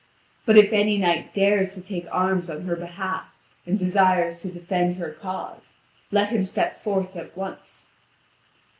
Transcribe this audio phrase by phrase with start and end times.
[0.47, 3.25] But if any knight dares to take arms on her behalf
[3.67, 5.75] and desires to defend her cause,
[6.09, 7.89] let him step forth at once."